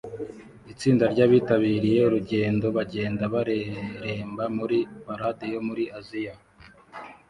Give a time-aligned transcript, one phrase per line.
[0.73, 6.33] Itsinda ry abitabiriye urugendo bagenda bareremba muri parade yo muri Aziya